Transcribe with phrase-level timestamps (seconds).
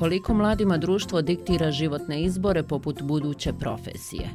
[0.00, 4.30] Koliko mladima društvo diktira životne izbore poput buduće profesije?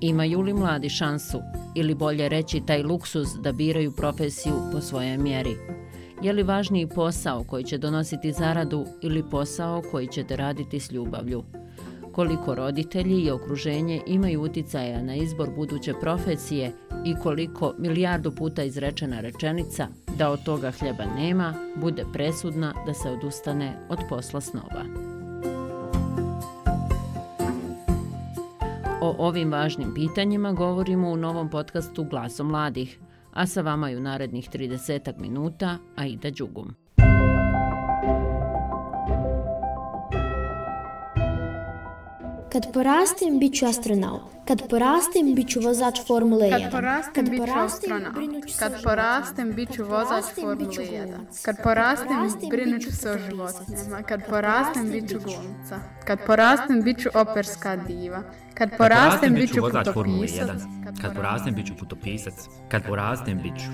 [0.00, 1.38] Imaju li mladi šansu
[1.74, 5.56] ili bolje reći taj luksus da biraju profesiju po svojoj mjeri?
[6.22, 11.44] Je li važniji posao koji će donositi zaradu ili posao koji ćete raditi s ljubavlju?
[12.12, 16.72] Koliko roditelji i okruženje imaju uticaja na izbor buduće profesije
[17.04, 19.88] i koliko milijardu puta izrečena rečenica
[20.18, 24.84] da od toga hljeba nema, bude presudna da se odustane od posla snova.
[29.00, 32.98] O ovim važnim pitanjima govorimo u novom podcastu Glaso mladih,
[33.32, 36.74] a sa vama je u narednih 30 minuta Aida Đugum.
[42.52, 44.35] Kad porastem, bit ću astronaut.
[44.46, 46.62] Kad porastem, bit ću vozač Formule 1.
[46.62, 48.14] Kad porastem, bit ću astronaut.
[48.58, 51.08] Kad porastem, bit ću vozač Formule 1.
[51.42, 52.16] Kad porastem,
[52.50, 54.02] brinut ću se o životinjama.
[54.02, 55.80] Kad porastem, bit ću glumca.
[56.04, 58.22] Kad porastem, bit ću operska diva.
[58.54, 60.62] Kad porastem, bit ću putopisac.
[61.02, 62.34] Kad porastem, bit ću putopisac.
[62.68, 63.70] Kad porastem, bit ću...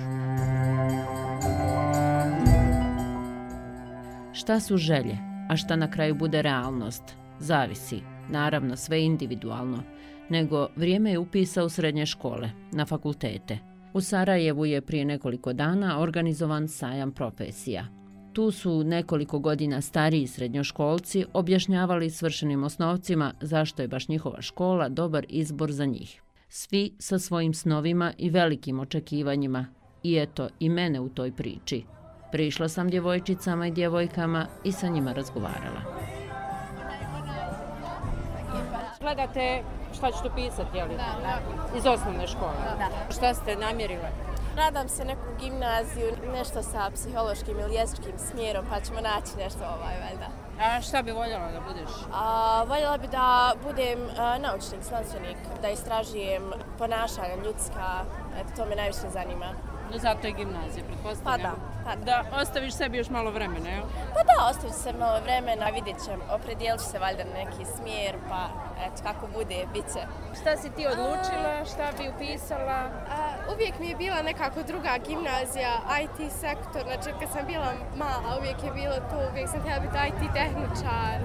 [4.33, 7.03] Šta su želje, a šta na kraju bude realnost?
[7.39, 9.83] Zavisi naravno sve individualno,
[10.29, 13.59] nego vrijeme je upisa u srednje škole, na fakultete.
[13.95, 17.87] U Sarajevu je prije nekoliko dana organizovan sajam profesija.
[18.33, 25.27] Tu su nekoliko godina stariji srednjoškolci objašnjavali svršenim osnovcima zašto je baš njihova škola dobar
[25.29, 26.23] izbor za njih.
[26.49, 29.67] Svi sa svojim snovima i velikim očekivanjima.
[30.03, 31.85] I eto, i mene u toj priči.
[32.33, 36.13] Prišla sam djevojčicama i djevojkama i sa njima razgovarala
[39.03, 39.63] gledate
[40.03, 40.89] šta ćete pisati, jel?
[40.89, 41.79] Da, da.
[41.79, 42.53] Iz osnovne škole?
[42.79, 43.13] Da.
[43.15, 44.09] Šta ste namjerile?
[44.57, 49.97] Radam se neku gimnaziju, nešto sa psihološkim ili jezičkim smjerom, pa ćemo naći nešto ovaj,
[50.05, 50.27] valjda.
[50.61, 51.91] A šta bi voljela da budeš?
[52.13, 58.05] A, voljela bi da budem a, naučnik, znanstvenik, da istražujem ponašanja ljudska,
[58.41, 59.47] eto, to me najviše zanima.
[59.93, 61.51] No zato je gimnazija, pretpostavljam.
[61.51, 61.72] Pa da.
[61.85, 62.05] Pa da.
[62.05, 63.85] da ostaviš sebi još malo vremena, jel?
[64.15, 68.15] Pa da, ostavit se malo vremena, vidjet ćem, opredijelit ću se valjda na neki smjer,
[68.29, 68.43] pa
[68.85, 70.03] eto, kako bude, bit će.
[70.41, 72.81] Šta si ti odlučila, šta bi upisala?
[73.17, 73.19] A,
[73.55, 75.73] uvijek mi je bila nekako druga gimnazija,
[76.03, 79.99] IT sektor, znači kad sam bila mala, uvijek je bilo to, uvijek sam htjela biti
[80.09, 81.19] IT tehničar.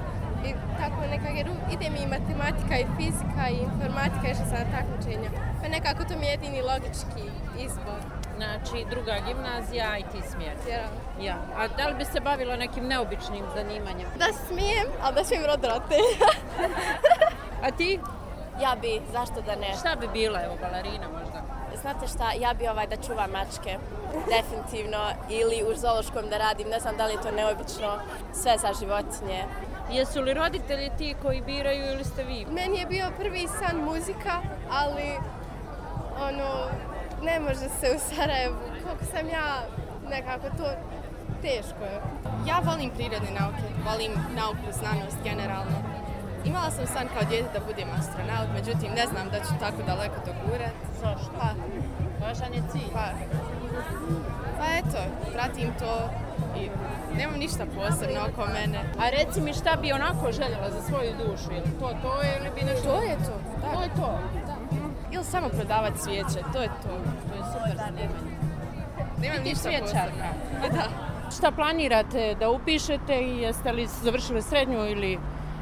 [0.48, 4.78] I tako nekako, jer ide mi i matematika i fizika i informatika, išla sam na
[4.78, 5.30] takmičenja.
[5.62, 7.26] Pa nekako to mi je jedini logički
[7.66, 8.00] izbor.
[8.38, 10.56] Znači, druga gimnazija, IT smjer.
[10.70, 10.86] Ja.
[11.26, 11.36] ja.
[11.58, 14.08] A da li bi se bavila nekim neobičnim zanimanjem?
[14.18, 15.98] Da smijem, ali da smijem rodrote.
[17.66, 18.00] A ti?
[18.62, 19.74] Ja bi, zašto da ne?
[19.80, 21.42] Šta bi bila, evo, balerina možda?
[21.82, 23.78] Znate šta, ja bi ovaj da čuvam mačke,
[24.30, 25.00] definitivno,
[25.30, 28.00] ili u zoološkom da radim, ne znam da li je to neobično,
[28.34, 29.44] sve za životinje.
[29.92, 32.46] Jesu li roditelji ti koji biraju ili ste vi?
[32.52, 35.18] Meni je bio prvi san muzika, ali
[36.22, 36.70] ono,
[37.22, 39.62] ne može se u Sarajevu, koliko sam ja
[40.10, 40.68] nekako to
[41.42, 42.02] teško je.
[42.48, 45.78] Ja volim prirodne nauke, volim nauku, znanost generalno.
[46.46, 50.20] Imala sam san kao djete da budem astronaut, međutim ne znam da ću tako daleko
[50.30, 50.76] dogurat.
[51.02, 51.32] Zašto?
[51.40, 51.50] Pa,
[52.22, 52.90] Važan je cilj.
[52.94, 53.06] Pa,
[54.60, 55.00] pa eto,
[55.34, 56.10] pratim to
[56.62, 56.70] i
[57.18, 58.80] nemam ništa posebno oko mene.
[59.00, 62.62] A reci mi šta bi onako željela za svoju dušu, ili to to ili bi
[62.62, 62.88] nešto...
[62.90, 63.74] To je to, da.
[63.74, 64.20] To je to.
[65.12, 66.90] Ili samo prodavati svijeće, to je to.
[67.30, 68.38] To je super zanimanje.
[69.22, 70.28] Nemam ništa svijećarka.
[70.62, 70.78] posebno.
[70.78, 71.08] Da.
[71.38, 75.20] Šta planirate da upišete i jeste li završili srednju ili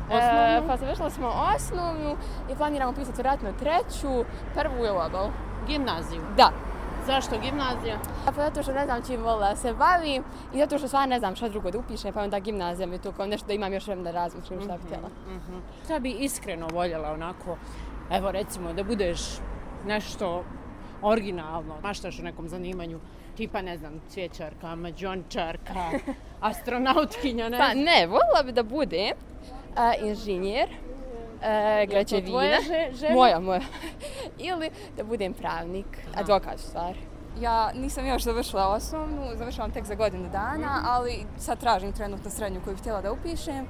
[0.10, 0.66] osnovnu?
[0.66, 2.16] E, pa završili smo osnovnu
[2.52, 4.26] i planiramo pisati vjerojatno treću,
[4.56, 5.30] prvu je obal.
[5.68, 6.22] Gimnaziju?
[6.38, 6.52] Da.
[7.06, 7.98] Zašto gimnazija?
[8.26, 10.24] Pa zato što ne znam čim volila da se bavim
[10.54, 13.02] i zato što stvarno ne znam šta drugo da upišem, pa onda gimnazija mi je
[13.02, 15.08] tu kao nešto da imam još vremena da razmišljam šta bi htjela.
[15.08, 15.86] Mm -hmm.
[15.86, 17.58] Šta bi iskreno voljela onako,
[18.12, 19.20] evo recimo da budeš
[19.86, 20.44] nešto
[21.02, 23.00] originalno, maštaš u nekom zanimanju,
[23.38, 25.74] tipa ne znam, cvjećarka, mađončarka,
[26.40, 32.58] astronautkinja, ne Pa ne, voljela bi da bude uh, inženjer, uh, građevina.
[32.94, 33.14] želja?
[33.14, 33.62] Moja, moja.
[34.50, 35.86] Ili da budem pravnik,
[36.16, 37.00] advokat u stvari.
[37.42, 42.62] Ja nisam još završila osnovnu, završavam tek za godinu dana, ali sad tražim trenutno srednju
[42.64, 43.68] koju bih htjela da upišem.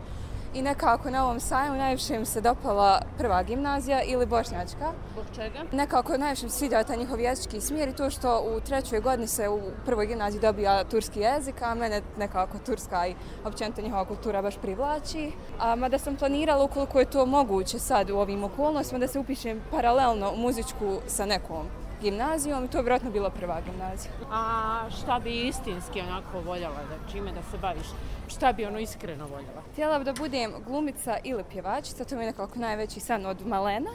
[0.55, 4.91] I nekako na ovom sajmu najviše mi se dopala prva gimnazija ili bošnjačka.
[5.11, 5.59] Zbog čega?
[5.71, 9.27] Nekako najviše mi se sviđa taj njihov jezički smjer i to što u trećoj godini
[9.27, 13.15] se u prvoj gimnaziji dobija turski jezik, a mene nekako turska i
[13.45, 15.31] općenito njihova kultura baš privlači.
[15.59, 19.61] A, mada sam planirala ukoliko je to moguće sad u ovim okolnostima da se upišem
[19.71, 21.67] paralelno u muzičku sa nekom
[22.01, 24.11] gimnazijom i to je vjerojatno bila prva gimnazija.
[24.31, 27.87] A šta bi istinski onako voljela da čime da se baviš?
[28.27, 29.61] Šta bi ono iskreno voljela?
[29.71, 33.91] Htjela bi da budem glumica ili pjevačica, to mi je nekako najveći san od malena.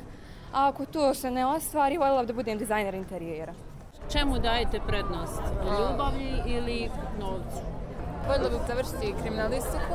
[0.53, 3.55] A ako to se ne ostvari, voljela bi da budem dizajner interijera.
[4.12, 5.43] Čemu dajete prednost?
[5.65, 6.91] Ljubavi ili
[7.21, 7.62] novcu?
[8.27, 9.94] Voljela bih završiti kriminalistiku,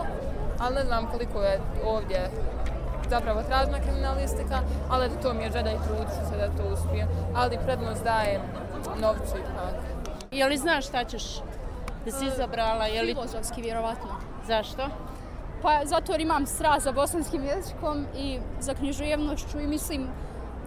[0.59, 2.29] ali ne znam koliko je ovdje
[3.09, 4.59] zapravo tražna kriminalistika,
[4.89, 7.07] ali to mi je žeda i trud se da to uspije.
[7.35, 8.41] Ali prednost daje
[9.01, 9.75] novcu ipak.
[10.31, 11.23] Je li znaš šta ćeš
[12.05, 12.85] da si izabrala?
[12.85, 13.13] Je li...
[13.13, 14.09] Filozofski, vjerovatno.
[14.47, 14.89] Zašto?
[15.61, 20.07] Pa zato jer imam strast za bosanskim jezikom i za književnošću i mislim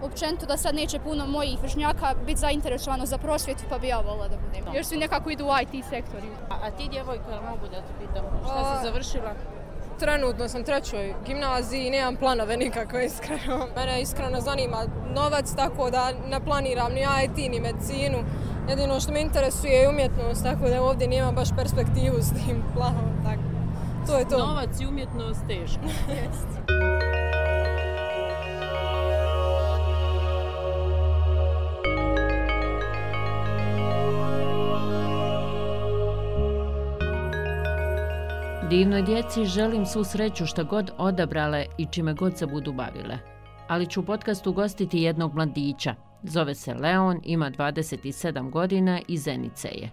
[0.01, 4.27] općenito da sad neće puno mojih vršnjaka biti zainteresovano za prosvjetu, pa bi ja volila
[4.27, 4.75] da budem.
[4.75, 6.21] Još svi nekako idu u IT sektor.
[6.49, 9.33] A, a ti djevojka, mogu da te pitam, šta si završila?
[9.99, 13.67] Trenutno sam trećoj gimnaziji i nemam planove nikako iskreno.
[13.75, 14.77] Mene iskreno zanima
[15.15, 18.17] novac, tako da ne planiram ni IT ni medicinu.
[18.69, 23.23] Jedino što me interesuje je umjetnost, tako da ovdje nemam baš perspektivu s tim planom.
[23.23, 23.48] Tako.
[24.09, 24.37] To je to.
[24.37, 25.79] Novac i umjetnost teško.
[38.69, 43.17] Divnoj djeci želim svu sreću šta god odabrale i čime god se budu bavile.
[43.67, 45.95] Ali ću u podcastu gostiti jednog mladića.
[46.23, 49.89] Zove se Leon, ima 27 godina i Zenice je.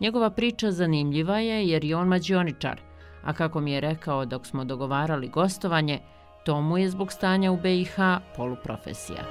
[0.00, 2.80] Njegova priča zanimljiva je jer je on mađioničar,
[3.24, 6.00] a kako mi je rekao dok smo dogovarali gostovanje,
[6.44, 7.96] to mu je zbog stanja u BiH
[8.36, 9.24] poluprofesija.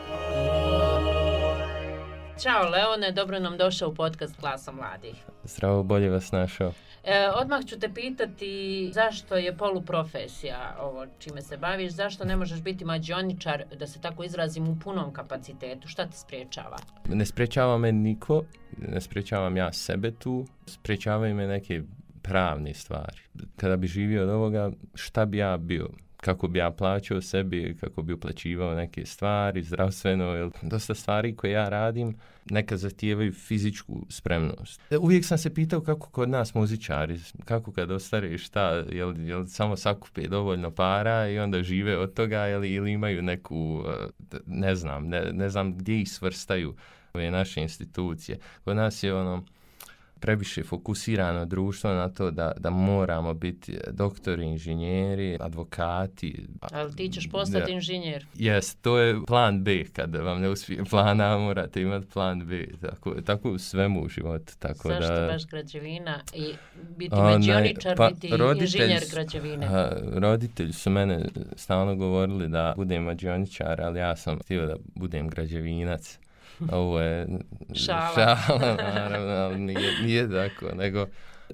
[2.40, 5.16] Ćao Leone, dobro nam došao u podcast Glasa mladih.
[5.44, 6.72] Zdravo, bolje vas našao.
[7.04, 12.62] E, odmah ću te pitati zašto je poluprofesija ovo čime se baviš, zašto ne možeš
[12.62, 16.78] biti mađioničar, da se tako izrazim, u punom kapacitetu, šta te spriječava?
[17.10, 18.44] Ne spriječava me niko,
[18.78, 21.82] ne spriječavam ja sebe tu, spriječavaju me neke
[22.24, 23.22] pravne stvari.
[23.56, 25.90] Kada bi živio od ovoga, šta bi ja bio?
[26.24, 31.52] kako bi ja plaćao sebi, kako bi uplaćivao neke stvari, zdravstveno, jel, dosta stvari koje
[31.52, 32.16] ja radim,
[32.50, 34.82] neka zahtijevaju fizičku spremnost.
[34.90, 39.46] E, uvijek sam se pitao kako kod nas muzičari, kako kad ostare šta, jel, jel
[39.46, 43.84] samo sakupe dovoljno para i onda žive od toga, jel, ili imaju neku,
[44.34, 46.76] e, ne znam, ne, ne znam gdje ih svrstaju
[47.14, 48.40] ove naše institucije.
[48.64, 49.44] Kod nas je ono,
[50.24, 56.46] previše fokusirano društvo na to da, da moramo biti doktori, inženjeri, advokati.
[56.60, 57.76] Ali ti ćeš postati ja.
[57.76, 58.26] inženjer.
[58.36, 59.84] Jes, to je plan B.
[59.94, 62.66] Kada vam ne uspije plan A, morate imati plan B.
[62.82, 64.54] Tako, tako u svemu u životu.
[64.60, 66.54] Tako Zašto da, baš građevina i
[66.98, 68.28] biti međioničar, pa, biti
[68.60, 69.66] inženjer građevine?
[69.66, 75.28] A, roditelji su mene stalno govorili da budem međioničar, ali ja sam htio da budem
[75.30, 76.20] građevinac.
[76.72, 77.28] Ovo je
[77.74, 81.08] šala, šala naravno, ali nije, nije tako, nego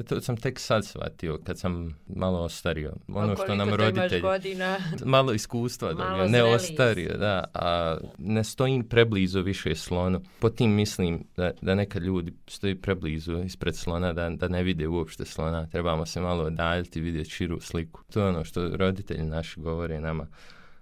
[0.03, 2.93] to sam tek sad shvatio kad sam malo ostario.
[3.07, 4.77] Ono što nam roditelji godina?
[5.05, 10.21] malo iskustva malo da ne ostario, da, a ne stojim preblizu više slonu.
[10.39, 14.87] Po tim mislim da, da neka ljudi stoji preblizu ispred slona da, da ne vide
[14.87, 15.67] uopšte slona.
[15.67, 18.01] Trebamo se malo odaljiti, vidjeti širu sliku.
[18.13, 20.27] To je ono što roditelji naši govore nama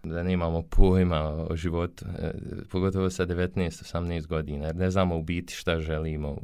[0.10, 2.32] da ne imamo pojma o životu, e,
[2.72, 6.38] pogotovo sa 19-18 godina, jer ne znamo u biti šta želimo.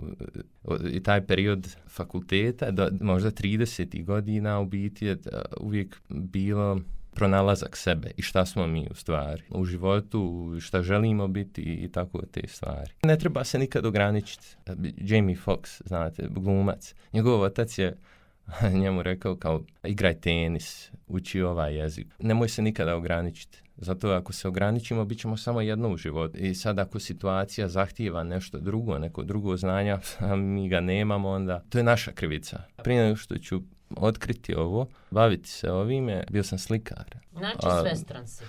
[0.92, 5.17] I taj period fakulteta, do, možda 30 godina u biti je e,
[5.60, 6.79] uvijek bilo
[7.13, 12.22] pronalazak sebe i šta smo mi u stvari u životu, šta želimo biti i tako
[12.32, 12.91] te stvari.
[13.03, 14.48] Ne treba se nikad ograničiti.
[14.65, 17.98] E, Jamie Foxx, znate, glumac, njegov otac je
[18.81, 22.07] njemu rekao kao igraj tenis, uči ovaj jezik.
[22.19, 23.63] Nemoj se nikada ograničiti.
[23.77, 26.38] Zato ako se ograničimo, bit ćemo samo jedno u životu.
[26.38, 31.63] I sad ako situacija zahtijeva nešto drugo, neko drugo znanja, a mi ga nemamo, onda
[31.69, 32.63] to je naša krivica.
[32.83, 33.62] Prije nego što ću
[33.97, 37.15] otkriti ovo, baviti se ovime, bio sam slikar.
[37.31, 38.43] Znači sve stran si.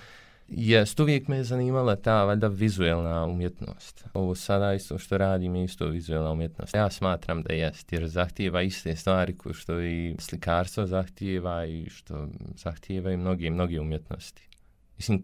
[0.48, 4.04] Jest, uvijek me je zanimala ta valjda vizuelna umjetnost.
[4.14, 6.74] Ovo sada isto što radim je isto vizuelna umjetnost.
[6.74, 12.28] Ja smatram da jest, jer zahtijeva iste stvari koje što i slikarstvo zahtijeva i što
[12.56, 14.48] zahtijeva i mnoge, mnoge umjetnosti.
[14.96, 15.22] Mislim,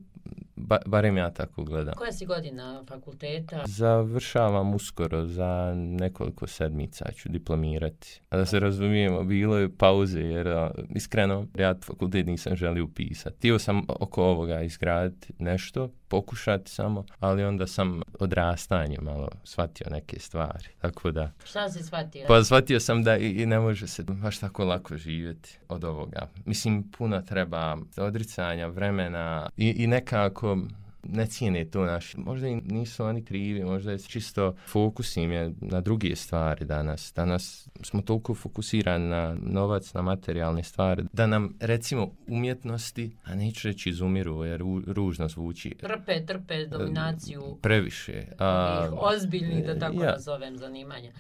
[0.71, 1.95] ba, barem ja tako gledam.
[1.95, 3.63] Koja si godina fakulteta?
[3.67, 8.21] Završavam uskoro, za nekoliko sedmica ću diplomirati.
[8.31, 13.41] A da se razumijemo, bilo je pauze, jer a, iskreno, ja fakultet nisam želio upisati.
[13.41, 20.19] Tio sam oko ovoga izgraditi nešto, pokušati samo, ali onda sam odrastanje malo shvatio neke
[20.19, 20.69] stvari.
[20.79, 21.33] Tako da...
[21.45, 22.25] Šta si shvatio?
[22.29, 26.29] Pa shvatio sam da i, i ne može se baš tako lako živjeti od ovoga.
[26.45, 30.59] Mislim, puno treba odricanja, vremena i, i nekako
[31.03, 32.15] ne cijene to naš.
[32.17, 37.13] Možda i nisu oni krivi, možda je čisto fokus im je na druge stvari danas.
[37.17, 43.69] Danas smo toliko fokusirani na novac, na materijalne stvari, da nam recimo umjetnosti, a neću
[43.69, 45.75] reći izumiru, jer ružno zvuči.
[45.81, 47.59] Trpe, trpe dominaciju.
[47.63, 48.27] Previše.
[48.39, 50.13] A, ozbiljni, da tako ja.
[50.13, 51.13] nazovem, zanimanja.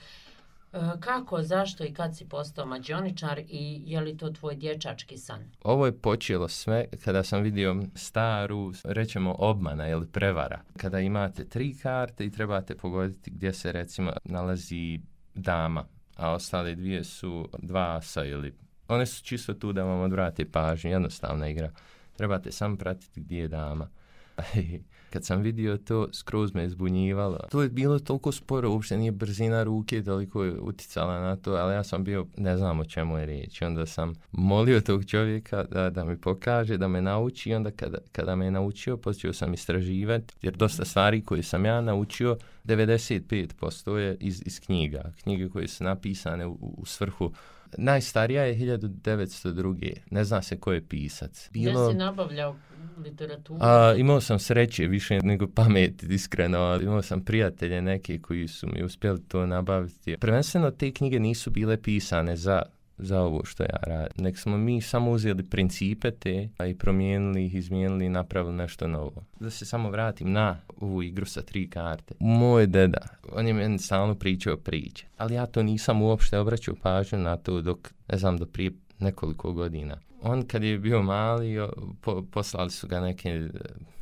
[0.73, 5.51] Eh, kako, zašto i kad si postao mađioničar i je li to tvoj dječački san?
[5.65, 10.61] Ovo je počelo sve kada sam vidio staru, rećemo, obmana ili prevara.
[10.77, 15.01] Kada imate tri karte i trebate pogoditi gdje se recimo nalazi
[15.35, 15.85] dama,
[16.17, 18.55] a ostale dvije su dva asa ili...
[18.89, 21.71] One su čisto tu da vam odvrate pažnju, jednostavna igra.
[22.17, 23.89] Trebate samo pratiti gdje je dama.
[25.11, 27.39] Kad sam vidio to, skroz me zbunjivalo.
[27.51, 31.75] To je bilo toliko sporo, uopšte nije brzina ruke toliko je uticala na to, ali
[31.75, 33.63] ja sam bio, ne znam o čemu je riječ.
[33.63, 37.55] Onda sam molio tog čovjeka da, da mi pokaže, da me nauči.
[37.55, 41.81] Onda kada, kada me je naučio, počeo sam istraživati, jer dosta stvari koje sam ja
[41.81, 45.13] naučio, 95% je iz, iz knjiga.
[45.23, 47.33] Knjige koje su napisane u, u svrhu
[47.79, 49.93] Najstarija je 1902.
[50.11, 51.51] Ne zna se ko je pisac.
[51.53, 51.83] Bilo...
[51.83, 52.57] Gdje si nabavljao
[53.05, 53.59] literaturu?
[53.63, 56.79] A, imao sam sreće više nego pamet, iskreno.
[56.83, 60.17] Imao sam prijatelje neke koji su mi uspjeli to nabaviti.
[60.21, 62.63] Prvenstveno te knjige nisu bile pisane za
[63.03, 64.25] za ovo što ja radim.
[64.25, 68.89] Nek smo mi samo uzeli principe te a i promijenili ih, izmijenili i napravili nešto
[68.89, 69.25] novo.
[69.41, 72.15] Da se samo vratim na ovu igru sa tri karte.
[72.21, 77.19] Moj deda, on je meni stalno pričao priče, ali ja to nisam uopšte obraćao pažnju
[77.19, 79.97] na to dok, ne znam, do prije nekoliko godina.
[80.23, 81.57] On kad je bio mali,
[82.01, 83.49] po, poslali su ga neke e,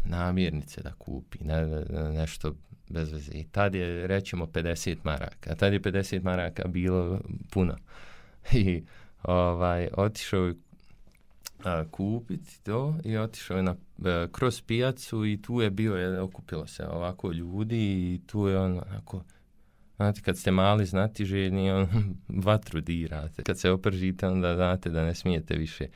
[0.05, 2.55] namirnice da kupi, ne, ne, nešto
[2.89, 3.33] bez veze.
[3.33, 5.53] I tad je, rećemo, 50 maraka.
[5.53, 7.77] A tad je 50 maraka bilo puno.
[8.53, 8.85] I
[9.23, 10.55] ovaj, otišao je
[11.91, 16.67] kupiti to i otišao je na, a, kroz pijacu i tu je bio, je, okupilo
[16.67, 17.79] se ovako ljudi
[18.15, 19.23] i tu je on onako,
[19.99, 21.89] Znate, kad ste mali, znati željni, on
[22.47, 23.43] vatru dirate.
[23.43, 25.87] Kad se opržite, onda znate da ne smijete više.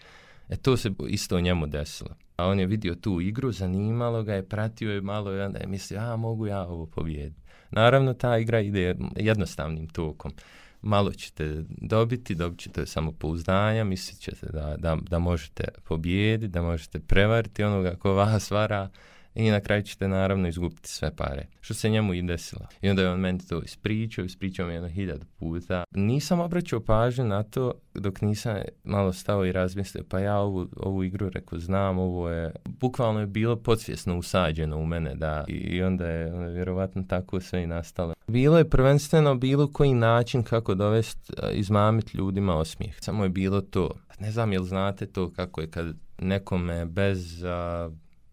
[0.48, 2.10] E to se isto njemu desilo.
[2.36, 5.66] A on je vidio tu igru, zanimalo ga je, pratio je malo i onda je
[5.66, 7.42] mislio, a mogu ja ovo pobijediti.
[7.70, 10.32] Naravno, ta igra ide jednostavnim tokom.
[10.82, 16.62] Malo ćete dobiti, dobit ćete samo pouzdanja, mislit ćete da, da, da možete pobijediti, da
[16.62, 18.88] možete prevariti onoga ko vas vara
[19.34, 21.46] i na kraju ćete naravno izgubiti sve pare.
[21.60, 22.66] Što se njemu i desilo.
[22.82, 25.84] I onda je on meni to ispričao, ispričao mi jedno hiljad puta.
[25.90, 31.04] Nisam obraćao pažnju na to dok nisam malo stao i razmislio, pa ja ovu, ovu
[31.04, 36.06] igru rekao, znam, ovo je, bukvalno je bilo podsvjesno usađeno u mene, da, i onda
[36.06, 38.14] je onda, vjerovatno tako sve i nastalo.
[38.28, 42.94] Bilo je prvenstveno bilo koji način kako dovesti, eh, izmamiti ljudima osmijeh.
[43.00, 43.90] Samo je bilo to.
[44.18, 47.90] Ne znam, jel znate to kako je kad nekome bez a,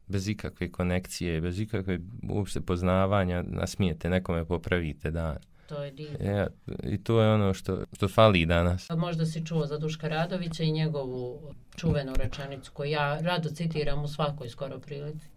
[0.10, 2.00] bez ikakve konekcije, bez ikakve
[2.30, 5.38] uopšte poznavanja, nasmijete nekome, popravite dan.
[5.70, 6.26] To je divno.
[6.26, 6.48] Ja,
[6.84, 8.88] I to je ono što, što fali danas.
[8.98, 14.08] Možda si čuo za Duška Radovića i njegovu čuvenu rečenicu koju ja rado citiram u
[14.08, 15.28] svakoj skoro prilici.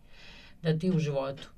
[0.63, 1.49] Da ti u životu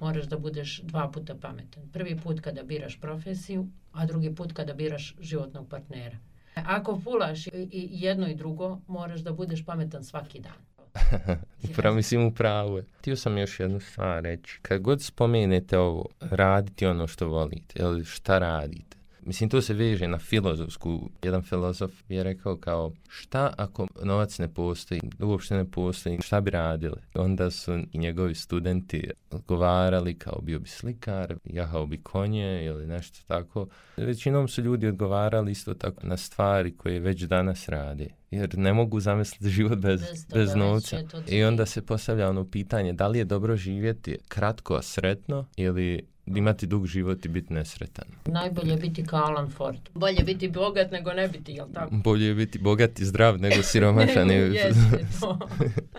[0.00, 1.88] moraš da budeš dva puta pametan.
[1.92, 6.18] Prvi put kada biraš profesiju, a drugi put kada biraš životnog partnera.
[6.54, 10.73] Ako fulaš i jedno i drugo, moraš da budeš pametan svaki dan.
[11.76, 12.82] Pravo mislim u pravu.
[12.98, 14.58] Htio sam još jednu stvar reći.
[14.62, 18.96] Kad god spomenete ovo, raditi ono što volite, ili šta radite,
[19.26, 21.10] Mislim, to se veže na filozofsku.
[21.22, 26.50] Jedan filozof je rekao kao, šta ako novac ne postoji, uopšte ne postoji, šta bi
[26.50, 27.00] radili?
[27.14, 33.18] Onda su i njegovi studenti odgovarali kao bio bi slikar, jahao bi konje ili nešto
[33.26, 33.66] tako.
[33.96, 39.00] Većinom su ljudi odgovarali isto tako na stvari koje već danas rade jer ne mogu
[39.00, 41.02] zamisliti život bez, bez, bez novca.
[41.28, 46.66] I onda se postavlja ono pitanje da li je dobro živjeti kratko, sretno ili imati
[46.66, 48.04] dug život i biti nesretan.
[48.26, 49.78] Najbolje biti kao Alan Ford.
[49.94, 51.94] Bolje biti bogat nego ne biti, jel tako?
[51.94, 54.34] Bolje je biti bogat i zdrav nego siromašan i,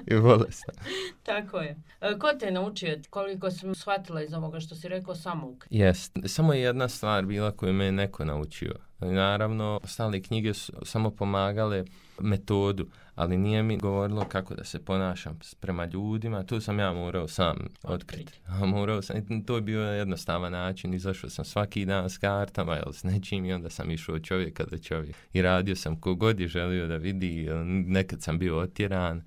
[0.15, 0.75] i bolestan.
[1.24, 1.77] tako je.
[2.01, 5.67] E, ko te naučio, koliko sam shvatila iz ovoga što si rekao, samouk?
[5.70, 6.17] Jest.
[6.25, 8.75] Samo je jedna stvar bila koju me neko naučio.
[8.99, 11.85] Naravno, ostale knjige su samo pomagale
[12.19, 17.27] metodu, ali nije mi govorilo kako da se ponašam prema ljudima, tu sam ja morao
[17.27, 18.33] sam otkriti.
[18.75, 23.03] morao sam, to je bio jednostavan način, izašao sam svaki dan s kartama ili s
[23.03, 25.19] nečim i onda sam išao od čovjeka do čovjeka.
[25.33, 29.21] I radio sam kogod je želio da vidi, nekad sam bio otjeran,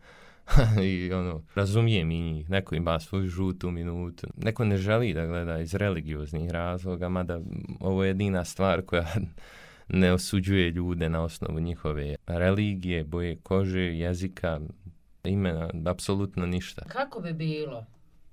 [0.84, 5.58] i ono, razumijem i njih, neko ima svoju žutu minutu, neko ne želi da gleda
[5.58, 7.40] iz religioznih razloga, mada
[7.80, 9.06] ovo je jedina stvar koja
[9.88, 14.60] ne osuđuje ljude na osnovu njihove religije, boje kože, jezika,
[15.24, 16.82] imena, apsolutno ništa.
[16.88, 17.86] Kako bi bilo?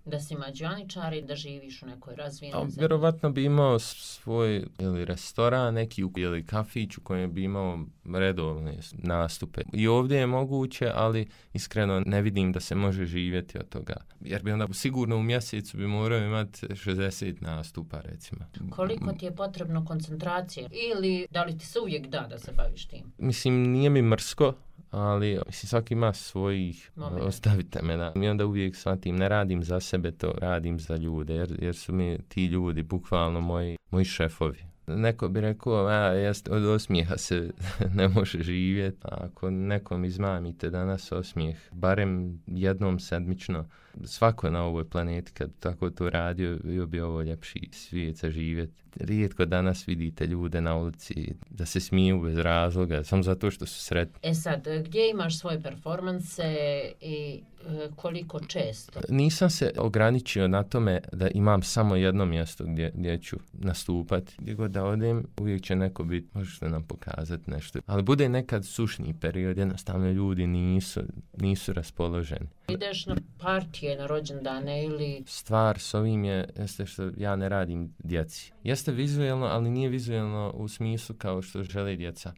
[0.05, 2.75] Da si mađioničar i da živiš u nekoj razvijenoj zemlji?
[2.79, 7.79] Vjerovatno bi imao svoj ili restoran, neki ili kafić u kojem bi imao
[8.13, 9.61] redovne nastupe.
[9.73, 13.95] I ovdje je moguće, ali iskreno ne vidim da se može živjeti od toga.
[14.21, 18.45] Jer bi onda sigurno u mjesecu bi morao imati 60 nastupa, recimo.
[18.69, 20.69] Koliko ti je potrebno koncentracije?
[20.91, 23.13] Ili da li ti se uvijek da da se baviš tim?
[23.17, 24.53] Mislim, nije mi mrsko,
[24.95, 27.23] ali mislim, svaki ima svojih, Moment.
[27.23, 28.13] ostavite me na.
[28.15, 31.93] I onda uvijek shvatim, ne radim za sebe to, radim za ljude, jer, jer su
[31.93, 34.65] mi ti ljudi bukvalno moji, moji šefovi.
[34.87, 37.51] Neko bi rekao, a, jest, od osmijeha se
[37.97, 38.97] ne može živjeti.
[39.01, 43.65] Ako nekom izmamite danas osmijeh, barem jednom sedmično,
[44.03, 48.85] svako na ovoj planeti kad tako to radio, bio bi ovo ljepši svijet za živjeti.
[48.95, 53.83] Rijetko danas vidite ljude na ulici da se smiju bez razloga, samo zato što su
[53.83, 54.19] sretni.
[54.23, 56.53] E sad, gdje imaš svoje performanse
[57.01, 58.99] i e, koliko često?
[59.09, 64.35] Nisam se ograničio na tome da imam samo jedno mjesto gdje, gdje ću nastupati.
[64.37, 67.79] Gdje god da odem, uvijek će neko biti, možete nam pokazati nešto.
[67.85, 71.01] Ali bude nekad sušni period, jednostavno ljudi nisu,
[71.37, 72.47] nisu raspoloženi.
[72.67, 75.23] Ideš na partije, na rođendane ili...
[75.27, 78.51] Stvar s ovim je, jeste što ja ne radim djeci.
[78.63, 82.33] Jeste vizualno, ali nije vizualno u smislu kao što žele djeca.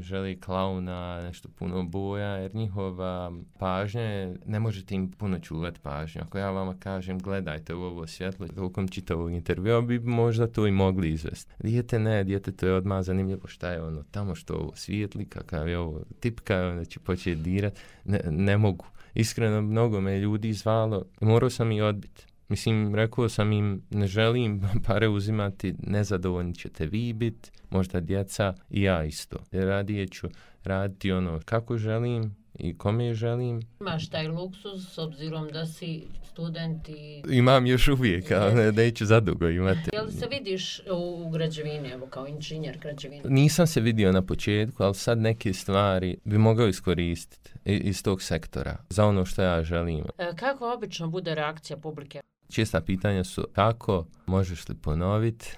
[0.00, 6.22] Želi klauna, nešto puno boja, jer njihova pažnja je, ne možete im puno čuvati pažnju.
[6.22, 10.70] Ako ja vama kažem, gledajte u ovo svjetlo, tokom čitavog intervjua bi možda to i
[10.70, 11.54] mogli izvesti.
[11.58, 15.68] Dijete ne, dijete to je odmah zanimljivo šta je ono tamo što ovo svijetli, kakav
[15.68, 17.78] je ovo tipka, onda će početi dirat.
[18.04, 22.26] Ne, ne mogu iskreno mnogo me ljudi zvalo i morao sam i odbiti.
[22.48, 28.82] Mislim, rekao sam im, ne želim pare uzimati, nezadovoljni ćete vi biti, možda djeca i
[28.82, 29.38] ja isto.
[29.52, 30.28] Radije ću
[30.64, 33.62] raditi ono kako želim, i kome želim.
[33.80, 36.02] Imaš taj luksus s obzirom da si
[36.32, 37.22] student i...
[37.30, 39.90] Imam još uvijek, ali ne, neću zadugo imati.
[39.92, 43.22] Jel se vidiš u građevini, evo kao inženjer građevine?
[43.24, 48.76] Nisam se vidio na početku, ali sad neke stvari bi mogao iskoristiti iz tog sektora
[48.88, 50.04] za ono što ja želim.
[50.18, 52.20] E, kako obično bude reakcija publike?
[52.48, 55.56] Česta pitanja su kako, možeš li ponoviti?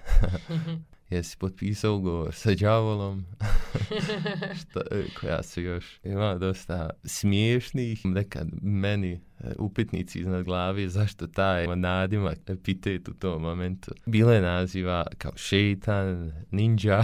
[1.13, 3.25] jesi potpisao ugovor sa džavolom,
[4.61, 11.27] što, e, koja su još ima dosta smiješnih, nekad meni e, upitnici iznad glavi zašto
[11.27, 13.91] taj nadimak epitet u tom momentu.
[14.07, 17.03] Bile naziva kao šeitan, ninja,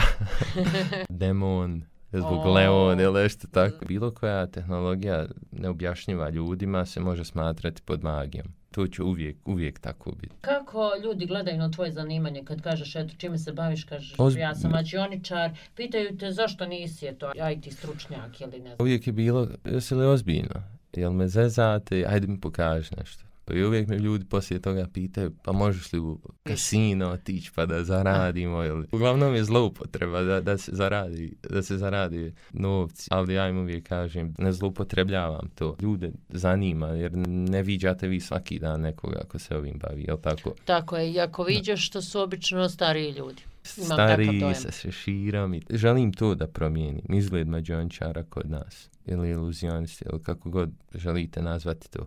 [1.08, 2.54] demon, zbog oh.
[2.54, 3.84] Leon ili nešto tako.
[3.84, 10.12] Bilo koja tehnologija neobjašnjiva ljudima se može smatrati pod magijom to će uvijek, uvijek tako
[10.12, 10.34] biti.
[10.40, 14.36] Kako ljudi gledaju na tvoje zanimanje kad kažeš eto čime se baviš, kažeš Oz...
[14.36, 18.76] ja sam mađioničar, pitaju te zašto nisi eto IT stručnjak ili ne znam.
[18.78, 20.62] Uvijek je bilo, jesi li ozbiljno?
[20.92, 23.27] Jel me zezate, ajde mi pokaži nešto.
[23.54, 27.84] I uvijek me ljudi poslije toga pitaju, pa možeš li u kasino otići pa da
[27.84, 28.86] zaradimo ili...
[28.92, 33.88] Uglavnom je zloupotreba da, da se zaradi, da se zaradi novci, ali ja im uvijek
[33.88, 35.76] kažem, ne zloupotrebljavam to.
[35.80, 40.54] Ljude zanima jer ne viđate vi svaki dan nekoga ko se ovim bavi, je tako?
[40.64, 43.42] Tako je, i ako viđaš što su obično stariji ljudi.
[43.76, 50.04] Imam stariji sa šeširom i želim to da promijenim, izgled mađončara kod nas ili iluzionisti
[50.12, 52.06] ili kako god želite nazvati to.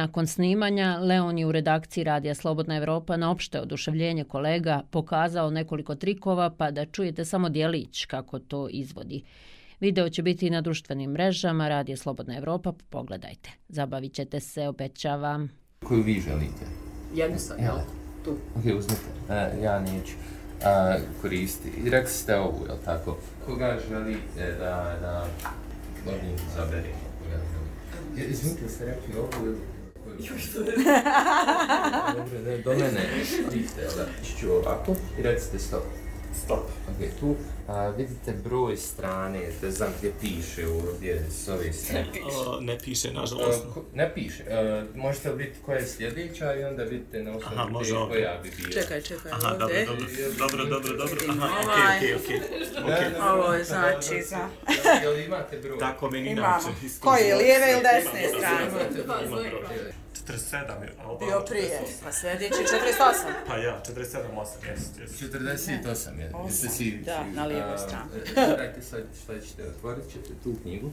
[0.00, 5.94] Nakon snimanja, Leon je u redakciji Radija Slobodna Evropa na opšte oduševljenje kolega pokazao nekoliko
[5.94, 9.22] trikova pa da čujete samo dijelić kako to izvodi.
[9.80, 13.50] Video će biti na društvenim mrežama Radija Slobodna Evropa, pogledajte.
[13.68, 15.50] Zabavit ćete se, obećavam.
[15.84, 16.64] Koju vi želite?
[17.14, 17.76] Jednu sam, jel?
[18.24, 18.30] Tu.
[18.30, 19.10] Ok, uzmite.
[19.30, 20.12] E, ja neću
[20.64, 21.68] a, koristi.
[21.84, 23.18] I rekli ste ovu, jel tako?
[23.46, 25.26] Koga želite da, da
[26.06, 26.94] Lobin zaberi?
[28.30, 29.69] Izmite ste rekli ovu ili.
[32.16, 33.08] Dobro, ne, do mene.
[33.52, 34.06] Vidite, da,
[34.40, 35.82] ću ovako i recite stop.
[36.44, 36.64] Stop.
[36.88, 37.36] Ok, tu
[37.68, 42.06] a, vidite broj strane, ne znam gdje piše ovdje s ove strane.
[42.46, 43.64] O, ne piše, nažalost.
[43.66, 44.42] Uh, ne piše.
[44.42, 48.08] Uh, možete vidjeti koja je sljedeća i onda vidite na osnovu gdje okay.
[48.08, 48.70] koja bi bila.
[48.82, 49.86] Čekaj, čekaj, Aha, ovdje.
[49.86, 49.98] Dobro,
[50.38, 51.44] dobro, dobro, dobro, dobro.
[51.44, 51.96] Aha, ovaj.
[51.96, 52.40] okej, okej,
[52.82, 53.30] okej.
[53.32, 54.48] Ovo je znači za...
[55.02, 55.78] Jel imate broj?
[55.78, 56.74] Tako meni Imamo.
[57.00, 58.66] Koje, lijeve ili desne strane?
[59.04, 59.92] Imamo broj.
[60.26, 60.92] 47 je.
[61.26, 63.32] Bio prije, pa sljedeći 48.
[63.46, 65.32] Pa ja, 47, 8, jes, jes.
[65.32, 66.32] 48 je.
[66.46, 66.90] Jeste si...
[66.90, 68.10] Da, na lijevoj strani.
[68.56, 70.90] Dajte sad šta ćete, otvorit ćete tu knjigu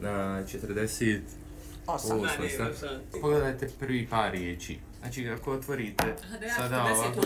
[0.00, 1.20] na 40...
[1.86, 2.22] Osam.
[3.20, 4.78] Pogledajte prvi par riječi.
[5.00, 6.14] Znači, ako otvorite
[6.56, 7.20] sada ovako,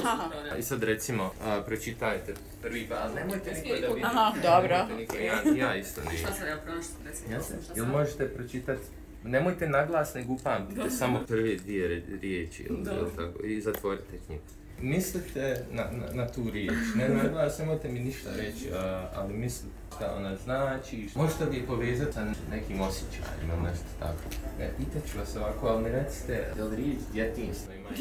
[0.59, 4.05] i sad recimo, a, pročitajte prvi par, ali nemojte niko da vidi.
[4.05, 4.97] Aha, dobro.
[4.97, 6.19] Niko, ja, ja isto ne.
[6.19, 6.95] Šta sam ja pronašla?
[7.31, 8.83] Ja sam, jel možete pročitati
[9.25, 14.43] Nemojte naglas nego upamtite samo prve dvije riječi ili, tako, i zatvorite knjigu.
[14.81, 19.79] Mislite na, na, na tu riječ, ne naglas, nemojte mi ništa reći, a, ali mislite
[19.97, 24.23] šta ona znači, možete li je povezati sa nekim osjećajima ili nešto tako.
[24.59, 27.89] Ne, pitat ću vas ovako, ali mi recite, je li riječ djetinstvo ima?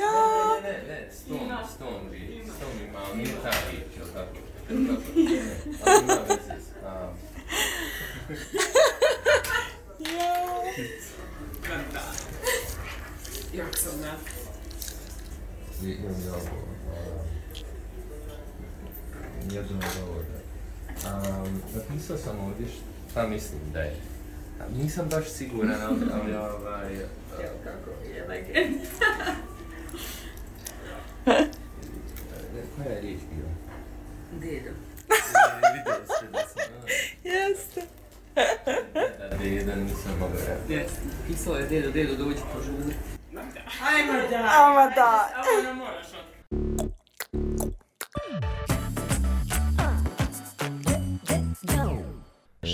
[0.00, 0.60] ja!
[0.62, 3.86] Ne, ne, ne, s tom, s tom riječ, s tom ima, ali nije ta riječ,
[3.96, 4.36] ili tako?
[4.70, 5.02] Ili tako?
[5.16, 5.40] Ne,
[5.84, 6.70] ali ima veze s...
[8.30, 8.32] A,
[9.98, 10.62] ja!
[11.62, 12.02] Kanta.
[13.52, 14.12] Jak sam na...
[15.82, 16.68] Imam ja ovo.
[19.50, 20.40] Jedno od ovoga.
[21.44, 22.66] Um, napisao sam ovdje
[23.10, 23.96] šta mislim da je.
[24.76, 26.94] Nisam baš siguran, ali, ali ovaj...
[26.94, 28.80] Evo kako je legend.
[32.76, 33.50] Koja je riječ bila?
[34.32, 34.70] Dedo.
[35.74, 36.38] Vidio ste da sam...
[36.38, 36.49] Jeste.
[39.40, 40.12] Nisam
[40.68, 40.90] reći.
[41.26, 42.94] Pisao je dedo, dedo, dođi požuri.
[43.84, 44.36] Ajmo da.
[44.36, 45.28] Ajmo da.
[45.52, 46.06] Ovo ne moraš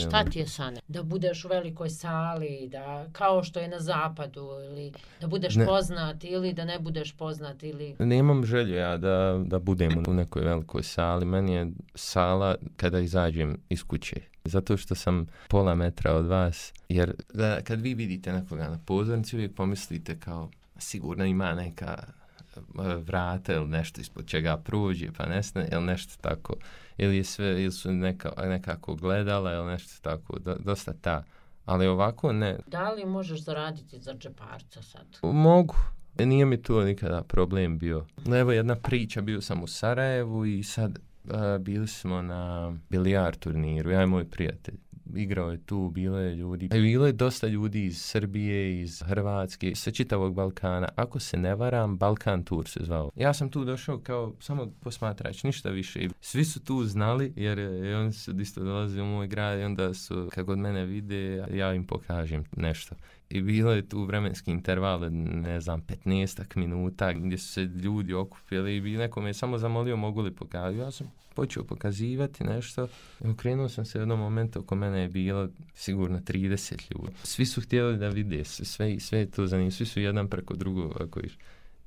[0.09, 0.81] Šta ti je sane?
[0.89, 5.67] Da budeš u velikoj sali, da kao što je na zapadu, ili da budeš Ne.
[5.67, 7.97] poznat, ili da ne budeš poznat, ili...
[7.99, 11.25] Nemam želju ja da, da budem u nekoj velikoj sali.
[11.25, 14.17] Meni je sala kada izađem iz kuće.
[14.45, 16.73] Zato što sam pola metra od vas.
[16.89, 22.05] Jer da, kad vi vidite nekoga na pozornici, uvijek pomislite kao sigurno ima neka
[22.99, 26.55] vrata ili nešto ispod čega prođe, pa nesne, ili nešto tako.
[26.99, 30.39] Ili, je sve, ili su neka, nekako gledala, ili nešto tako.
[30.39, 31.25] Do, dosta ta.
[31.65, 32.59] Ali ovako ne.
[32.67, 35.07] Da li možeš zaraditi za džeparca sad?
[35.23, 35.75] Mogu.
[36.19, 38.07] Nije mi to nikada problem bio.
[38.35, 40.99] Evo jedna priča, bio sam u Sarajevu i sad
[41.31, 44.75] a, bili smo na bilijar turniru, ja i moj prijatelj.
[45.15, 46.69] Igrao je tu, bilo je ljudi.
[46.73, 50.89] E, bilo je dosta ljudi iz Srbije, iz Hrvatske, sa čitavog Balkana.
[50.97, 53.11] Ako se ne varam, Balkan Tour se zvao.
[53.17, 56.09] Ja sam tu došao kao samo posmatrač, ništa više.
[56.21, 59.95] Svi su tu znali, jer e, oni su isto dolazili u moj grad i onda
[59.95, 62.95] su, kako od mene vide, ja im pokažem nešto.
[63.31, 68.77] I bilo je tu vremenski interval, ne znam, 15 minuta gdje su se ljudi okupili
[68.77, 70.79] i bi neko me samo zamolio mogu li pokazati.
[70.79, 72.89] Ja sam počeo pokazivati nešto
[73.25, 77.13] i okrenuo sam se u jednom momentu oko mene je bilo sigurno 30 ljudi.
[77.23, 81.01] Svi su htjeli da vide, sve, sve je to zanimljivo, svi su jedan preko drugog
[81.01, 81.39] ako iš.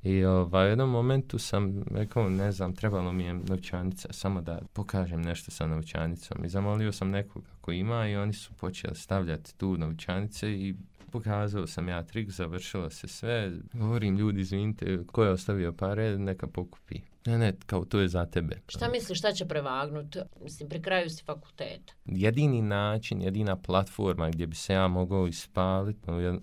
[0.04, 4.60] I ovaj, u jednom momentu sam rekao, ne znam, trebalo mi je novčanica, samo da
[4.73, 6.45] pokažem nešto sa novčanicom.
[6.45, 10.75] I zamolio sam nekoga ko ima i oni su počeli stavljati tu novčanice i
[11.12, 13.52] pokazao sam ja trik, završilo se sve.
[13.74, 17.00] Govorim ljudi, izvinite, ko je ostavio pare, neka pokupi.
[17.26, 18.62] Ne, ne, kao to je za tebe.
[18.67, 20.17] Šta misliš, šta će prevagnut?
[20.43, 21.93] Mislim, pri kraju si fakulteta.
[22.06, 26.00] Jedini način, jedina platforma gdje bi se ja mogao ispaliti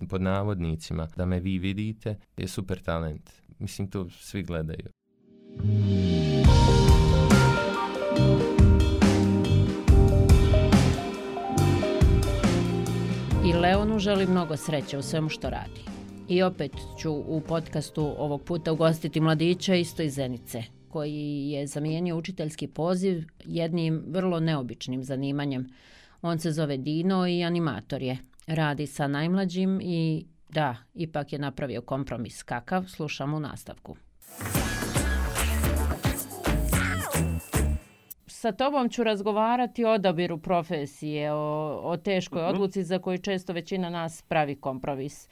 [0.09, 3.29] pod navodnicima da me vi vidite je super talent.
[3.59, 4.89] Mislim, to svi gledaju.
[5.63, 6.36] I
[13.99, 15.81] Želi mnogo sreće u svemu što radi.
[16.27, 22.17] I opet ću u podcastu ovog puta ugostiti mladića isto iz Zenice, koji je zamijenio
[22.17, 25.69] učiteljski poziv jednim vrlo neobičnim zanimanjem.
[26.21, 28.17] On se zove Dino i animator je.
[28.47, 32.43] Radi sa najmlađim i da, ipak je napravio kompromis.
[32.43, 32.83] Kakav?
[32.87, 33.95] Slušamo u nastavku.
[38.37, 42.49] Sa tobom ću razgovarati o odabiru profesije, o, o teškoj Mhm.
[42.49, 45.29] odluci za koju često većina nas pravi kompromis.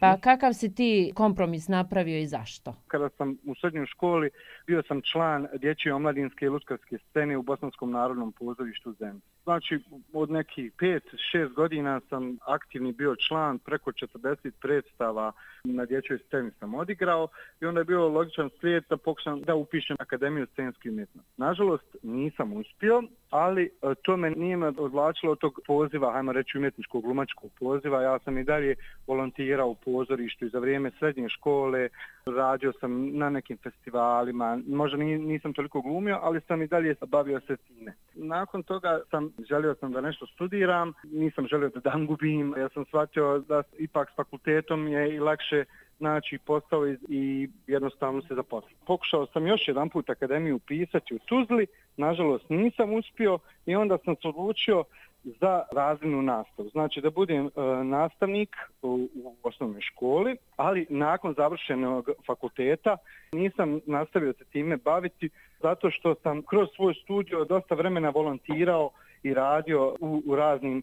[0.00, 2.74] Pa kakav si ti kompromis napravio i zašto?
[2.86, 4.30] Kada sam u srednjoj školi,
[4.66, 9.20] bio sam član dječje omladinske i lutkarske scene u Bosanskom narodnom pozorištu Zen.
[9.44, 9.78] Znači,
[10.12, 15.32] od nekih 5-6 godina sam aktivni bio član, preko 40 predstava
[15.64, 17.28] na dječjoj sceni sam odigrao
[17.60, 21.30] i onda je bio logičan slijed da pokušam da upišem Akademiju scenske umjetnosti.
[21.36, 23.02] Nažalost, nisam uspio,
[23.34, 28.02] ali e, to me nije me odvlačilo od tog poziva, hajmo reći umjetničkog glumačkog poziva.
[28.02, 28.74] Ja sam i dalje
[29.06, 31.88] volontirao u pozorištu i za vrijeme srednje škole
[32.26, 34.60] radio sam na nekim festivalima.
[34.66, 37.92] Možda nisam toliko glumio, ali sam i dalje bavio se time.
[38.14, 42.54] Nakon toga sam želio sam da nešto studiram, nisam želio da dan gubim.
[42.58, 45.64] Ja sam shvatio da ipak s fakultetom je i lakše
[45.98, 48.76] znači postao i jednostavno se zaposlio.
[48.86, 54.14] Pokušao sam još jedan put akademiju pisati u Tuzli, nažalost nisam uspio i onda sam
[54.22, 54.84] se odlučio
[55.24, 56.68] za razrednu nastavu.
[56.68, 57.50] Znači da budem e,
[57.84, 62.96] nastavnik u, u osnovnoj školi, ali nakon završenog fakulteta
[63.32, 65.30] nisam nastavio se time baviti
[65.62, 68.90] zato što sam kroz svoj studio dosta vremena volontirao
[69.22, 70.82] i radio u, u raznim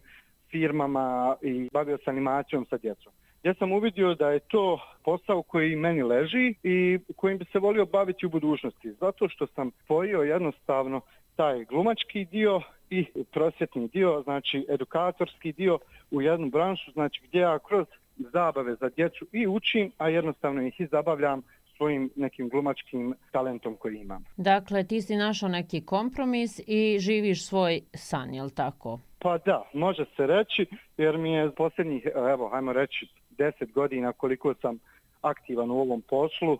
[0.50, 3.12] firmama i bavio se animacijom sa djecom.
[3.42, 7.86] Ja sam uvidio da je to posao koji meni leži i kojim bi se volio
[7.86, 8.92] baviti u budućnosti.
[8.92, 11.00] Zato što sam spojio jednostavno
[11.36, 15.78] taj glumački dio i prosjetni dio, znači edukatorski dio
[16.10, 20.80] u jednu branšu, znači gdje ja kroz zabave za djecu i učim, a jednostavno ih
[20.80, 21.42] i zabavljam
[21.76, 24.24] svojim nekim glumačkim talentom koji imam.
[24.36, 28.98] Dakle, ti si našao neki kompromis i živiš svoj san, je li tako?
[29.18, 33.06] Pa da, može se reći, jer mi je posljednjih, evo, hajmo reći,
[33.38, 34.78] deset godina koliko sam
[35.22, 36.58] aktivan u ovom poslu,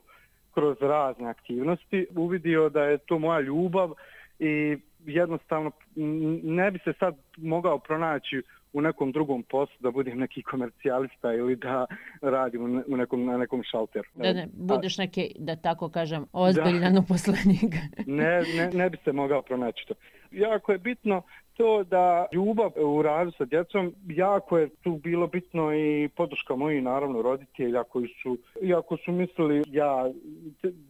[0.54, 3.90] kroz razne aktivnosti, uvidio da je to moja ljubav
[4.38, 5.70] i jednostavno
[6.42, 11.56] ne bi se sad mogao pronaći u nekom drugom poslu da budem neki komercijalista ili
[11.56, 11.86] da
[12.20, 14.08] radim u nekom, na nekom šalteru.
[14.14, 17.74] Da ne budeš neki, da tako kažem, ozbiljan uposlenik.
[18.06, 19.94] ne, ne, ne bi se mogao pronaći to.
[20.30, 21.22] Jako je bitno
[21.62, 26.80] to da ljubav u radu sa djecom, jako je tu bilo bitno i podrška moji
[26.80, 30.10] naravno roditelja koji su, iako su mislili ja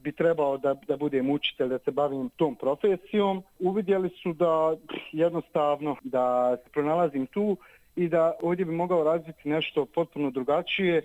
[0.02, 4.76] bi trebao da, da budem učitelj, da se bavim tom profesijom, uvidjeli su da
[5.12, 7.56] jednostavno da se pronalazim tu
[7.96, 11.02] i da ovdje bi mogao razviti nešto potpuno drugačije,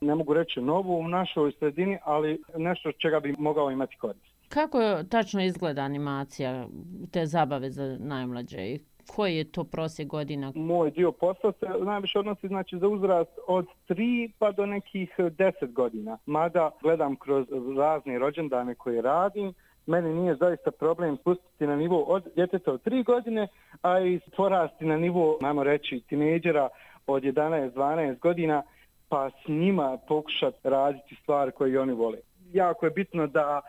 [0.00, 4.26] ne mogu reći novo u našoj sredini, ali nešto čega bi mogao imati korist.
[4.48, 4.78] Kako
[5.10, 6.66] tačno izgleda animacija
[7.10, 8.78] te zabave za najmlađe i
[9.16, 10.52] koji je to prosjek godina?
[10.54, 15.72] Moj dio posla se najviše odnosi znači, za uzrast od 3 pa do nekih 10
[15.72, 16.18] godina.
[16.26, 17.46] Mada gledam kroz
[17.78, 19.54] razne rođendane koje radim,
[19.86, 23.48] meni nije zaista problem spustiti na nivo od djeteta od 3 godine,
[23.82, 26.68] a i porasti na nivo, najmo reći, tineđera
[27.06, 28.62] od 11-12 godina,
[29.08, 32.18] pa s njima pokušati raditi stvari koje oni vole.
[32.52, 33.60] Jako je bitno da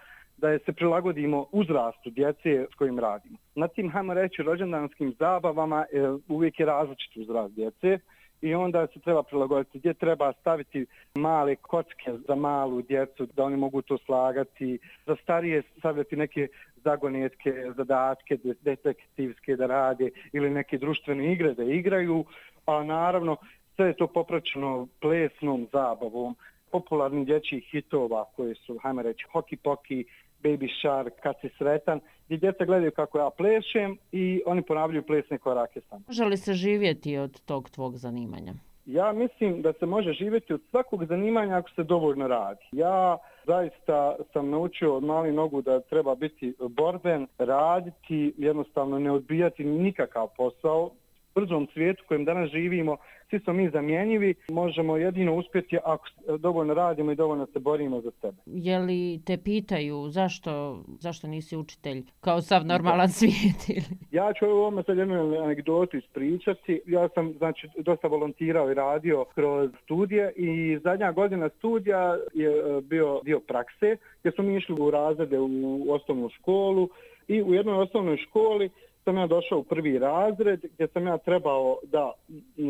[0.42, 3.38] da je se prilagodimo uzrastu djece s kojim radimo.
[3.56, 8.00] Na tim, hajmo reći, rođendanskim zabavama e, uvijek je različit uzrast djece
[8.42, 13.58] i onda se treba prilagoditi gdje treba staviti male kocke za malu djecu da oni
[13.58, 21.34] mogu to slagati, za starije stavljati neke zagonetke, zadatke detektivske da rade ili neke društvene
[21.34, 22.26] igre da igraju,
[22.66, 23.38] a naravno
[23.76, 26.36] sve je to popraćeno plesnom zabavom
[26.72, 30.06] popularnih dječjih hitova koje su, hajmo reći, hoki poki,
[30.44, 35.38] Baby Shark, kad si sretan, gdje djeca gledaju kako ja plešem i oni ponavljaju plesne
[35.38, 36.04] korake sam.
[36.08, 38.54] Može li se živjeti od tog tvog zanimanja?
[38.86, 42.66] Ja mislim da se može živjeti od svakog zanimanja ako se dovoljno radi.
[42.72, 49.64] Ja zaista sam naučio od mali nogu da treba biti borben, raditi, jednostavno ne odbijati
[49.64, 50.92] nikakav posao.
[51.36, 52.98] U brzom svijetu kojem danas živimo,
[53.30, 56.06] svi smo mi zamjenjivi, možemo jedino uspjeti ako
[56.38, 58.38] dovoljno radimo i dovoljno se borimo za sebe.
[58.46, 63.70] Je li te pitaju zašto, zašto nisi učitelj kao sav normalan svijet?
[63.70, 63.98] Ili?
[64.12, 66.82] Ja ću ovo ovome sad jednu anegdotu ispričati.
[66.86, 72.82] Ja sam znači, dosta volontirao i radio kroz studije i zadnja godina studija je e,
[72.82, 76.90] bio dio prakse gdje smo mi išli u razrede u osnovnu školu
[77.28, 78.70] i u jednoj osnovnoj školi
[79.04, 82.12] sam ja došao u prvi razred gdje sam ja trebao da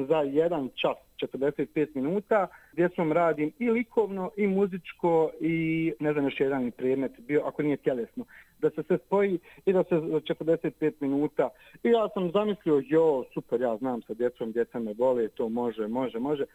[0.07, 6.25] za jedan čas 45 minuta gdje sam radim i likovno i muzičko i ne znam
[6.25, 8.25] još jedan predmet bio ako nije tjelesno.
[8.59, 11.49] Da se sve spoji i da se za 45 minuta.
[11.83, 15.87] I ja sam zamislio jo super ja znam sa djecom djeca me vole to može
[15.87, 16.45] može može.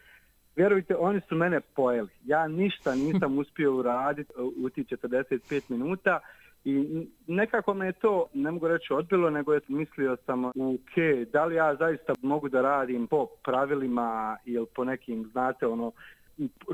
[0.56, 2.08] Vjerujte, oni su mene pojeli.
[2.24, 6.20] Ja ništa nisam uspio uraditi u ti 45 minuta.
[6.64, 10.94] I nekako me je to, ne mogu reći odbilo, nego je mislio sam, ok,
[11.32, 15.92] da li ja zaista mogu da radim po pravilima ili po nekim, znate, ono,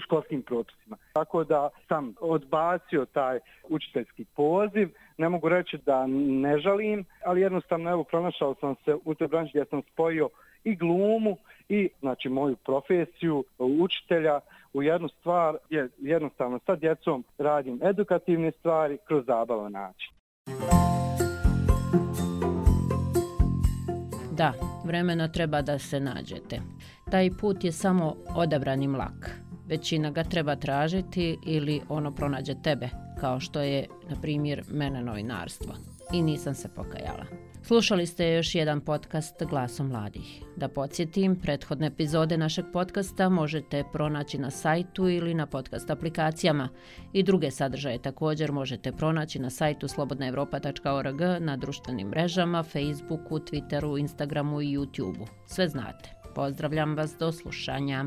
[0.05, 0.96] školskim propisima.
[1.12, 7.90] Tako da sam odbacio taj učiteljski poziv, ne mogu reći da ne žalim, ali jednostavno
[7.90, 10.29] evo pronašao sam se u toj branži gdje sam spojio
[10.64, 11.37] i glumu
[11.68, 14.40] i znači moju profesiju učitelja
[14.73, 20.12] u jednu stvar je jednostavno sa djecom radim edukativne stvari kroz zabavan način.
[24.33, 24.53] Da,
[24.85, 26.61] vremena treba da se nađete.
[27.11, 29.40] Taj put je samo odabrani lak.
[29.66, 32.88] Većina ga treba tražiti ili ono pronađe tebe,
[33.20, 35.75] kao što je, na primjer, mene novinarstvo.
[36.12, 37.50] I nisam se pokajala.
[37.62, 40.42] Slušali ste još jedan podcast Glasom mladih.
[40.57, 46.68] Da podsjetim, prethodne epizode našeg podcasta možete pronaći na sajtu ili na podcast aplikacijama
[47.12, 54.61] i druge sadržaje također možete pronaći na sajtu slobodnaevropa.org, na društvenim mrežama, Facebooku, Twitteru, Instagramu
[54.61, 55.27] i YouTubeu.
[55.46, 56.11] Sve znate.
[56.35, 58.05] Pozdravljam vas do slušanja.